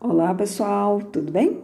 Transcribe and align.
Olá 0.00 0.32
pessoal, 0.32 1.00
tudo 1.00 1.32
bem? 1.32 1.58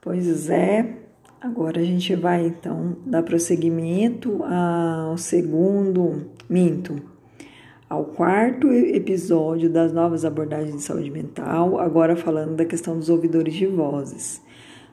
Pois 0.00 0.50
é, 0.50 0.96
agora 1.40 1.80
a 1.80 1.84
gente 1.84 2.12
vai 2.16 2.46
então 2.46 2.96
dar 3.06 3.22
prosseguimento 3.22 4.42
ao 4.42 5.16
segundo, 5.16 6.32
minto, 6.50 7.00
ao 7.88 8.06
quarto 8.06 8.72
episódio 8.72 9.70
das 9.70 9.92
novas 9.92 10.24
abordagens 10.24 10.74
de 10.74 10.82
saúde 10.82 11.12
mental, 11.12 11.78
agora 11.78 12.16
falando 12.16 12.56
da 12.56 12.64
questão 12.64 12.98
dos 12.98 13.08
ouvidores 13.08 13.54
de 13.54 13.68
vozes. 13.68 14.42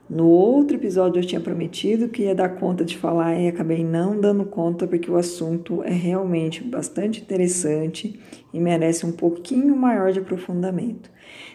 No 0.08 0.28
outro 0.28 0.76
episódio 0.76 1.18
eu 1.18 1.26
tinha 1.26 1.40
prometido 1.40 2.08
que 2.08 2.22
ia 2.22 2.34
dar 2.34 2.50
conta 2.50 2.84
de 2.84 2.96
falar 2.96 3.34
e 3.40 3.48
acabei 3.48 3.82
não 3.82 4.20
dando 4.20 4.44
conta 4.44 4.86
porque 4.86 5.10
o 5.10 5.16
assunto 5.16 5.82
é 5.82 5.92
realmente 5.92 6.62
bastante 6.62 7.22
interessante 7.22 8.20
e 8.54 8.60
merece 8.60 9.04
um 9.04 9.10
pouquinho 9.10 9.74
maior 9.74 10.12
de 10.12 10.20
aprofundamento. 10.20 11.10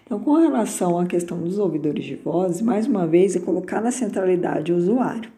Então, 0.07 0.21
com 0.21 0.35
relação 0.35 0.97
à 0.97 1.05
questão 1.05 1.37
dos 1.37 1.59
ouvidores 1.59 2.05
de 2.05 2.15
voz, 2.15 2.61
mais 2.61 2.88
uma 2.88 3.05
vez 3.05 3.35
é 3.35 3.41
colocar 3.41 3.81
na 3.81 3.91
centralidade 3.91 4.71
o 4.71 4.77
usuário. 4.77 5.29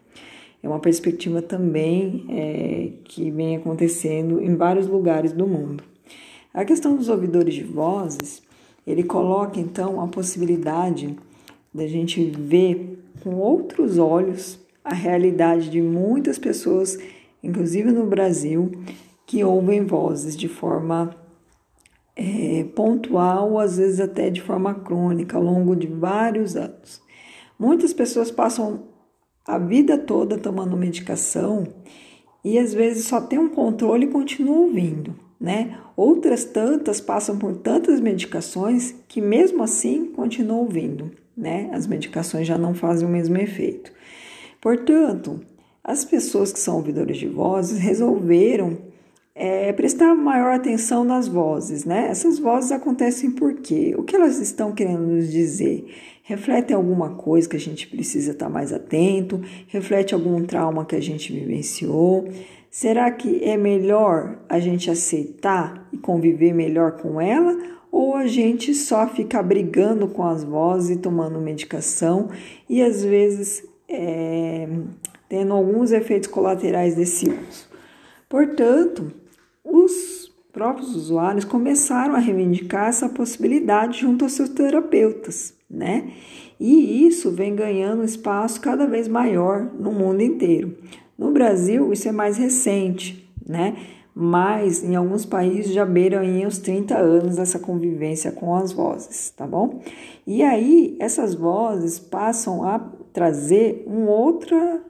É 0.62 0.68
uma 0.68 0.78
perspectiva 0.78 1.42
também 1.42 2.24
é, 2.28 2.92
que 3.02 3.32
vem 3.32 3.56
acontecendo 3.56 4.40
em 4.40 4.54
vários 4.54 4.86
lugares 4.86 5.32
do 5.32 5.44
mundo. 5.44 5.82
A 6.54 6.64
questão 6.64 6.94
dos 6.94 7.08
ouvidores 7.08 7.52
de 7.52 7.64
vozes, 7.64 8.44
ele 8.86 9.02
coloca 9.02 9.58
então 9.58 10.00
a 10.00 10.06
possibilidade 10.06 11.16
da 11.74 11.88
gente 11.88 12.22
ver 12.30 13.02
com 13.24 13.34
outros 13.38 13.98
olhos 13.98 14.60
a 14.84 14.94
realidade 14.94 15.68
de 15.68 15.82
muitas 15.82 16.38
pessoas, 16.38 16.96
inclusive 17.42 17.90
no 17.90 18.06
Brasil, 18.06 18.70
que 19.26 19.42
ouvem 19.42 19.84
vozes 19.84 20.36
de 20.36 20.46
forma 20.46 21.10
é, 22.20 22.64
pontual, 22.74 23.58
às 23.58 23.78
vezes 23.78 23.98
até 23.98 24.28
de 24.28 24.42
forma 24.42 24.74
crônica, 24.74 25.36
ao 25.36 25.42
longo 25.42 25.74
de 25.74 25.86
vários 25.86 26.54
anos. 26.54 27.00
Muitas 27.58 27.92
pessoas 27.92 28.30
passam 28.30 28.84
a 29.46 29.58
vida 29.58 29.96
toda 29.96 30.36
tomando 30.36 30.76
medicação 30.76 31.66
e 32.44 32.58
às 32.58 32.74
vezes 32.74 33.06
só 33.06 33.20
tem 33.20 33.38
um 33.38 33.48
controle 33.48 34.04
e 34.04 34.10
continuam 34.10 34.64
ouvindo, 34.64 35.14
né? 35.40 35.78
Outras 35.96 36.44
tantas 36.44 37.00
passam 37.00 37.38
por 37.38 37.56
tantas 37.56 38.00
medicações 38.00 38.94
que 39.08 39.20
mesmo 39.20 39.62
assim 39.62 40.06
continuam 40.06 40.60
ouvindo 40.60 41.10
né? 41.40 41.70
As 41.72 41.86
medicações 41.86 42.46
já 42.46 42.58
não 42.58 42.74
fazem 42.74 43.08
o 43.08 43.10
mesmo 43.10 43.38
efeito. 43.38 43.90
Portanto, 44.60 45.40
as 45.82 46.04
pessoas 46.04 46.52
que 46.52 46.60
são 46.60 46.76
ouvidores 46.76 47.16
de 47.16 47.26
vozes 47.26 47.78
resolveram 47.78 48.76
é, 49.42 49.72
prestar 49.72 50.14
maior 50.14 50.52
atenção 50.52 51.02
nas 51.02 51.26
vozes, 51.26 51.86
né? 51.86 52.08
Essas 52.10 52.38
vozes 52.38 52.70
acontecem 52.70 53.30
por 53.30 53.54
quê? 53.54 53.94
O 53.96 54.02
que 54.02 54.14
elas 54.14 54.38
estão 54.38 54.70
querendo 54.70 55.00
nos 55.00 55.32
dizer? 55.32 55.90
Reflete 56.22 56.74
alguma 56.74 57.14
coisa 57.14 57.48
que 57.48 57.56
a 57.56 57.60
gente 57.60 57.86
precisa 57.86 58.32
estar 58.32 58.50
mais 58.50 58.70
atento? 58.70 59.40
Reflete 59.68 60.12
algum 60.12 60.44
trauma 60.44 60.84
que 60.84 60.94
a 60.94 61.00
gente 61.00 61.32
vivenciou? 61.32 62.28
Será 62.70 63.10
que 63.10 63.42
é 63.42 63.56
melhor 63.56 64.40
a 64.46 64.60
gente 64.60 64.90
aceitar 64.90 65.88
e 65.90 65.96
conviver 65.96 66.52
melhor 66.52 66.92
com 66.92 67.18
ela? 67.18 67.56
ou 67.92 68.14
a 68.14 68.24
gente 68.28 68.72
só 68.72 69.08
fica 69.08 69.42
brigando 69.42 70.06
com 70.06 70.22
as 70.22 70.44
vozes 70.44 70.96
e 70.96 71.00
tomando 71.00 71.40
medicação 71.40 72.28
e 72.68 72.80
às 72.80 73.02
vezes 73.02 73.66
é, 73.88 74.68
tendo 75.28 75.52
alguns 75.52 75.90
efeitos 75.90 76.28
colaterais 76.28 76.94
desse 76.94 77.28
uso. 77.28 77.68
Portanto, 78.28 79.12
os 79.70 80.32
próprios 80.52 80.94
usuários 80.94 81.44
começaram 81.44 82.14
a 82.14 82.18
reivindicar 82.18 82.88
essa 82.88 83.08
possibilidade 83.08 84.00
junto 84.00 84.24
aos 84.24 84.32
seus 84.32 84.48
terapeutas, 84.48 85.54
né? 85.70 86.10
E 86.58 87.06
isso 87.06 87.30
vem 87.30 87.54
ganhando 87.54 88.04
espaço 88.04 88.60
cada 88.60 88.86
vez 88.86 89.08
maior 89.08 89.70
no 89.78 89.92
mundo 89.92 90.20
inteiro. 90.22 90.76
No 91.16 91.30
Brasil, 91.30 91.92
isso 91.92 92.08
é 92.08 92.12
mais 92.12 92.36
recente, 92.36 93.30
né? 93.46 93.76
mas 94.14 94.82
em 94.82 94.96
alguns 94.96 95.24
países 95.24 95.72
já 95.72 95.86
beiram 95.86 96.20
aí 96.20 96.44
os 96.44 96.58
30 96.58 96.96
anos 96.96 97.38
essa 97.38 97.58
convivência 97.58 98.32
com 98.32 98.54
as 98.54 98.72
vozes, 98.72 99.30
tá 99.30 99.46
bom? 99.46 99.80
E 100.26 100.42
aí 100.42 100.96
essas 101.00 101.34
vozes 101.34 101.98
passam 101.98 102.64
a 102.64 102.78
trazer 103.12 103.84
um 103.86 104.06
outra 104.06 104.82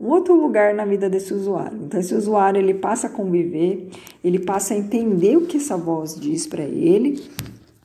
um 0.00 0.08
outro 0.08 0.34
lugar 0.34 0.72
na 0.74 0.84
vida 0.84 1.10
desse 1.10 1.34
usuário. 1.34 1.78
Então 1.82 2.00
esse 2.00 2.14
usuário 2.14 2.58
ele 2.58 2.72
passa 2.72 3.06
a 3.06 3.10
conviver, 3.10 3.88
ele 4.24 4.38
passa 4.38 4.72
a 4.72 4.76
entender 4.76 5.36
o 5.36 5.46
que 5.46 5.58
essa 5.58 5.76
voz 5.76 6.18
diz 6.18 6.46
para 6.46 6.62
ele 6.62 7.22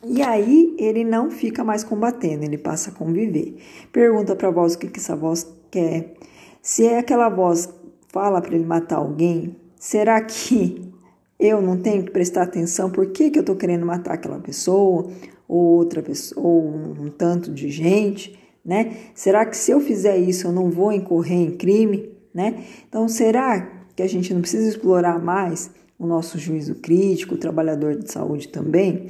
e 0.08 0.22
aí 0.22 0.76
ele 0.78 1.04
não 1.04 1.30
fica 1.30 1.64
mais 1.64 1.84
combatendo, 1.84 2.46
ele 2.46 2.58
passa 2.58 2.92
a 2.92 2.94
conviver. 2.94 3.58
Pergunta 3.92 4.36
para 4.36 4.48
a 4.48 4.52
voz 4.52 4.76
o 4.76 4.80
que, 4.80 4.88
que 4.88 5.00
essa 5.00 5.16
voz 5.16 5.52
quer. 5.70 6.14
Se 6.62 6.86
é 6.86 7.00
aquela 7.00 7.28
voz 7.28 7.70
fala 8.10 8.42
para 8.42 8.56
ele 8.56 8.66
matar 8.66 8.98
alguém, 8.98 9.56
será 9.78 10.22
que 10.22 10.94
eu 11.40 11.62
não 11.62 11.78
tenho 11.78 12.04
que 12.04 12.12
prestar 12.12 12.44
atenção 12.44 12.90
por 12.90 13.08
que, 13.08 13.30
que 13.30 13.40
eu 13.40 13.42
estou 13.42 13.56
querendo 13.56 13.86
matar 13.86 14.14
aquela 14.14 14.40
pessoa, 14.40 15.10
ou 15.48 15.78
outra 15.78 16.02
pessoa, 16.02 16.46
ou 16.46 16.66
um 16.66 17.10
tanto 17.10 17.52
de 17.52 17.70
gente, 17.70 18.40
né? 18.66 18.98
Será 19.14 19.46
que 19.46 19.56
se 19.56 19.72
eu 19.72 19.80
fizer 19.80 20.18
isso 20.18 20.48
eu 20.48 20.52
não 20.52 20.72
vou 20.72 20.92
incorrer 20.92 21.38
em 21.38 21.52
crime, 21.52 22.10
né? 22.34 22.64
Então, 22.90 23.08
será 23.08 23.62
que 23.96 24.02
a 24.02 24.08
gente 24.08 24.34
não 24.34 24.42
precisa 24.42 24.68
explorar 24.68 25.24
mais 25.24 25.70
o 25.98 26.06
nosso 26.06 26.38
juízo 26.38 26.76
crítico, 26.76 27.36
o 27.36 27.38
trabalhador 27.38 27.96
de 27.96 28.12
saúde 28.12 28.48
também? 28.48 29.08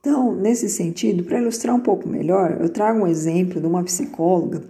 Então, 0.00 0.34
nesse 0.34 0.68
sentido, 0.68 1.24
para 1.24 1.40
ilustrar 1.40 1.74
um 1.74 1.80
pouco 1.80 2.08
melhor, 2.08 2.58
eu 2.60 2.68
trago 2.68 3.00
um 3.00 3.06
exemplo 3.06 3.60
de 3.60 3.66
uma 3.66 3.82
psicóloga 3.84 4.62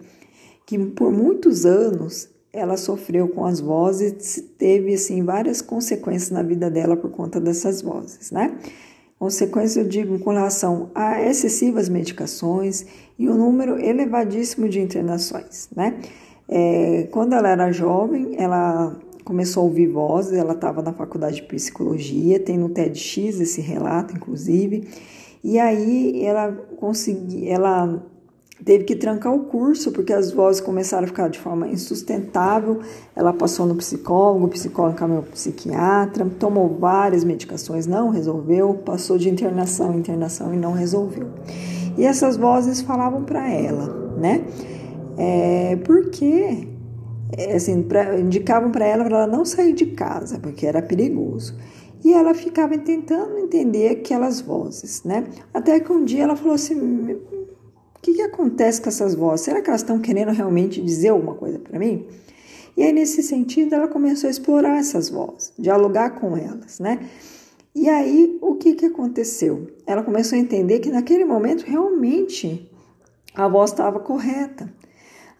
que 0.66 0.78
por 0.78 1.10
muitos 1.10 1.64
anos 1.64 2.28
ela 2.52 2.76
sofreu 2.76 3.28
com 3.28 3.44
as 3.44 3.58
vozes, 3.58 4.42
teve 4.56 4.94
assim 4.94 5.24
várias 5.24 5.60
consequências 5.60 6.30
na 6.30 6.42
vida 6.42 6.70
dela 6.70 6.96
por 6.96 7.10
conta 7.10 7.40
dessas 7.40 7.82
vozes, 7.82 8.30
né? 8.30 8.56
Consequências 9.18 9.76
eu 9.76 9.88
digo 9.88 10.18
com 10.18 10.30
relação 10.30 10.90
a 10.94 11.22
excessivas 11.22 11.88
medicações 11.88 12.84
e 13.18 13.28
um 13.28 13.36
número 13.36 13.78
elevadíssimo 13.78 14.68
de 14.68 14.80
internações, 14.80 15.68
né? 15.74 15.98
É, 16.48 17.08
quando 17.10 17.32
ela 17.32 17.48
era 17.48 17.72
jovem, 17.72 18.34
ela 18.36 18.94
começou 19.24 19.62
a 19.62 19.64
ouvir 19.64 19.86
vozes, 19.86 20.34
ela 20.34 20.52
estava 20.52 20.82
na 20.82 20.92
faculdade 20.92 21.36
de 21.36 21.42
psicologia, 21.44 22.38
tem 22.38 22.58
no 22.58 22.68
TEDx 22.68 23.40
esse 23.40 23.60
relato, 23.60 24.14
inclusive, 24.14 24.86
e 25.42 25.58
aí 25.58 26.22
ela 26.22 26.52
conseguiu, 26.52 27.48
ela 27.48 28.04
teve 28.62 28.84
que 28.84 28.94
trancar 28.94 29.34
o 29.34 29.44
curso 29.44 29.90
porque 29.92 30.12
as 30.12 30.30
vozes 30.30 30.60
começaram 30.60 31.04
a 31.04 31.06
ficar 31.06 31.28
de 31.28 31.38
forma 31.38 31.68
insustentável. 31.68 32.80
Ela 33.16 33.32
passou 33.32 33.66
no 33.66 33.74
psicólogo, 33.74 34.46
o 34.46 34.48
psicólogo 34.48 34.96
para 34.96 35.22
psiquiatra, 35.22 36.26
tomou 36.38 36.68
várias 36.68 37.24
medicações, 37.24 37.86
não 37.86 38.10
resolveu, 38.10 38.74
passou 38.74 39.16
de 39.16 39.28
internação 39.28 39.94
em 39.94 39.98
internação 39.98 40.52
e 40.52 40.56
não 40.56 40.72
resolveu. 40.72 41.28
E 41.96 42.04
essas 42.04 42.36
vozes 42.36 42.82
falavam 42.82 43.24
para 43.24 43.48
ela, 43.48 44.14
né? 44.18 44.44
É, 45.16 45.76
porque 45.84 46.68
é, 47.36 47.54
assim, 47.56 47.82
pra, 47.82 48.18
indicavam 48.18 48.70
para 48.70 48.86
ela 48.86 49.04
para 49.04 49.18
ela 49.18 49.26
não 49.26 49.44
sair 49.44 49.72
de 49.72 49.86
casa, 49.86 50.38
porque 50.38 50.66
era 50.66 50.82
perigoso. 50.82 51.56
E 52.04 52.12
ela 52.12 52.34
ficava 52.34 52.76
tentando 52.76 53.38
entender 53.38 53.88
aquelas 53.88 54.40
vozes, 54.40 55.02
né? 55.04 55.24
Até 55.54 55.80
que 55.80 55.90
um 55.90 56.04
dia 56.04 56.24
ela 56.24 56.36
falou 56.36 56.54
assim: 56.54 57.16
que, 58.04 58.12
que 58.12 58.22
acontece 58.22 58.82
com 58.82 58.90
essas 58.90 59.14
vozes? 59.14 59.46
Será 59.46 59.62
que 59.62 59.70
elas 59.70 59.80
estão 59.80 59.98
querendo 59.98 60.30
realmente 60.30 60.82
dizer 60.82 61.08
alguma 61.08 61.34
coisa 61.34 61.58
para 61.58 61.78
mim? 61.78 62.06
E 62.76 62.82
aí, 62.82 62.92
nesse 62.92 63.22
sentido, 63.22 63.74
ela 63.74 63.88
começou 63.88 64.28
a 64.28 64.30
explorar 64.30 64.78
essas 64.78 65.08
vozes, 65.08 65.52
dialogar 65.58 66.10
com 66.10 66.36
elas, 66.36 66.78
né? 66.78 67.08
E 67.74 67.88
aí, 67.88 68.36
o 68.42 68.56
que, 68.56 68.74
que 68.74 68.86
aconteceu? 68.86 69.68
Ela 69.86 70.02
começou 70.02 70.36
a 70.36 70.40
entender 70.40 70.80
que 70.80 70.90
naquele 70.90 71.24
momento 71.24 71.62
realmente 71.62 72.70
a 73.34 73.48
voz 73.48 73.70
estava 73.70 73.98
correta. 73.98 74.70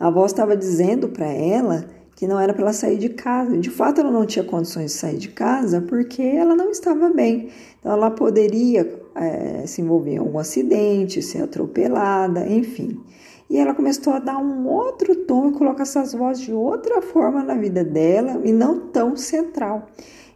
A 0.01 0.11
voz 0.11 0.33
estava 0.33 0.57
dizendo 0.57 1.09
para 1.09 1.27
ela 1.27 1.87
que 2.17 2.27
não 2.27 2.39
era 2.39 2.53
para 2.53 2.63
ela 2.63 2.73
sair 2.73 2.99
de 2.99 3.09
casa. 3.09 3.57
De 3.57 3.71
fato, 3.71 4.01
ela 4.01 4.11
não 4.11 4.27
tinha 4.27 4.45
condições 4.45 4.93
de 4.93 4.99
sair 4.99 5.19
de 5.19 5.29
casa 5.29 5.81
porque 5.81 6.23
ela 6.23 6.55
não 6.55 6.71
estava 6.71 7.11
bem. 7.11 7.49
Então, 7.81 7.93
ela 7.93 8.11
poderia 8.11 9.01
é, 9.15 9.67
se 9.67 9.81
envolver 9.81 10.13
em 10.13 10.19
algum 10.19 10.39
acidente, 10.39 11.23
ser 11.23 11.43
atropelada, 11.43 12.47
enfim. 12.47 13.01
E 13.49 13.59
ela 13.59 13.75
começou 13.75 14.13
a 14.13 14.19
dar 14.19 14.39
um 14.39 14.67
outro 14.67 15.15
tom 15.15 15.51
e 15.51 15.53
colocar 15.53 15.83
essas 15.83 16.13
vozes 16.13 16.45
de 16.45 16.53
outra 16.53 17.03
forma 17.03 17.43
na 17.43 17.55
vida 17.55 17.85
dela 17.85 18.41
e 18.43 18.53
não 18.53 18.89
tão 18.89 19.17
central. 19.17 19.89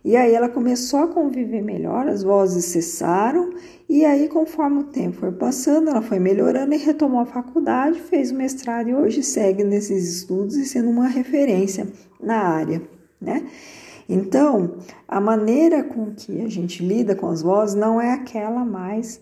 E 0.05 0.17
aí 0.17 0.33
ela 0.33 0.49
começou 0.49 1.01
a 1.01 1.09
conviver 1.09 1.63
melhor, 1.63 2.09
as 2.09 2.23
vozes 2.23 2.65
cessaram, 2.67 3.51
e 3.89 4.05
aí, 4.05 4.29
conforme 4.29 4.81
o 4.81 4.85
tempo 4.85 5.17
foi 5.17 5.33
passando, 5.33 5.89
ela 5.89 6.03
foi 6.03 6.19
melhorando 6.19 6.75
e 6.75 6.77
retomou 6.77 7.21
a 7.21 7.27
faculdade, 7.27 8.01
fez 8.01 8.31
o 8.31 8.35
mestrado 8.35 8.91
e 8.91 8.95
hoje 8.95 9.23
segue 9.23 9.65
nesses 9.65 10.17
estudos 10.17 10.57
e 10.57 10.67
sendo 10.67 10.91
uma 10.91 11.09
referência 11.09 11.89
na 12.21 12.37
área, 12.37 12.83
né? 13.19 13.47
Então, 14.07 14.77
a 15.07 15.21
maneira 15.21 15.83
com 15.83 16.15
que 16.15 16.41
a 16.43 16.49
gente 16.49 16.85
lida 16.85 17.15
com 17.15 17.29
as 17.29 17.41
vozes 17.41 17.75
não 17.75 18.01
é 18.01 18.13
aquela 18.13 18.65
mais 18.65 19.21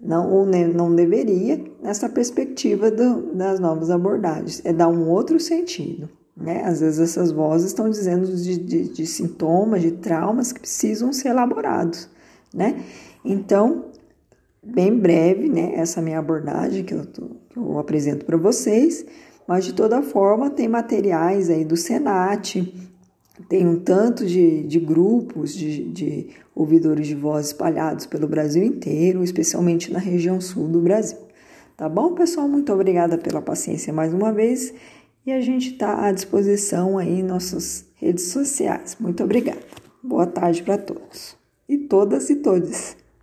não, 0.00 0.32
ou 0.32 0.46
não 0.46 0.94
deveria, 0.94 1.64
nessa 1.82 2.08
perspectiva 2.08 2.90
do, 2.90 3.34
das 3.34 3.58
novas 3.58 3.90
abordagens, 3.90 4.60
é 4.64 4.72
dar 4.72 4.88
um 4.88 5.08
outro 5.08 5.40
sentido. 5.40 6.08
Né? 6.36 6.64
Às 6.64 6.80
vezes 6.80 6.98
essas 6.98 7.30
vozes 7.30 7.68
estão 7.68 7.88
dizendo 7.88 8.26
de, 8.26 8.58
de, 8.58 8.88
de 8.88 9.06
sintomas, 9.06 9.82
de 9.82 9.92
traumas 9.92 10.52
que 10.52 10.60
precisam 10.60 11.12
ser 11.12 11.28
elaborados. 11.28 12.08
Né? 12.52 12.84
Então, 13.24 13.86
bem 14.62 14.96
breve, 14.98 15.48
né, 15.48 15.74
essa 15.74 16.00
minha 16.00 16.18
abordagem 16.18 16.84
que 16.84 16.94
eu, 16.94 17.06
tô, 17.06 17.22
que 17.50 17.56
eu 17.56 17.78
apresento 17.78 18.24
para 18.24 18.36
vocês, 18.36 19.04
mas 19.46 19.64
de 19.64 19.72
toda 19.72 20.02
forma 20.02 20.50
tem 20.50 20.68
materiais 20.68 21.50
aí 21.50 21.64
do 21.64 21.76
Senat, 21.76 22.56
tem 23.48 23.66
um 23.66 23.80
tanto 23.80 24.24
de, 24.24 24.62
de 24.62 24.78
grupos 24.78 25.54
de, 25.54 25.84
de 25.84 26.28
ouvidores 26.54 27.06
de 27.06 27.14
voz 27.14 27.46
espalhados 27.46 28.06
pelo 28.06 28.28
Brasil 28.28 28.62
inteiro, 28.62 29.22
especialmente 29.22 29.92
na 29.92 29.98
região 29.98 30.40
sul 30.40 30.68
do 30.68 30.80
Brasil. 30.80 31.18
Tá 31.76 31.88
bom, 31.88 32.14
pessoal? 32.14 32.48
Muito 32.48 32.72
obrigada 32.72 33.18
pela 33.18 33.42
paciência 33.42 33.92
mais 33.92 34.14
uma 34.14 34.32
vez 34.32 34.72
e 35.26 35.32
a 35.32 35.40
gente 35.40 35.72
está 35.72 36.06
à 36.06 36.12
disposição 36.12 36.98
aí 36.98 37.20
em 37.20 37.22
nossas 37.22 37.86
redes 37.94 38.28
sociais. 38.28 38.96
Muito 39.00 39.22
obrigada. 39.22 39.60
Boa 40.02 40.26
tarde 40.26 40.62
para 40.62 40.78
todos 40.78 41.36
e 41.68 41.78
todas 41.78 42.28
e 42.30 42.36
todos. 42.36 42.96